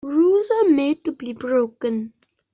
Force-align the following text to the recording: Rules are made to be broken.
Rules 0.03 0.49
are 0.49 0.67
made 0.67 1.05
to 1.05 1.11
be 1.11 1.31
broken. 1.31 2.11